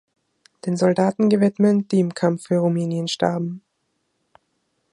Den 0.65 0.77
Soldaten 0.77 1.29
gewidmet, 1.29 1.91
die 1.91 1.99
im 1.99 2.15
Kampf 2.15 2.47
für 2.47 2.57
Rumänien 2.57 3.07
starben. 3.07 3.61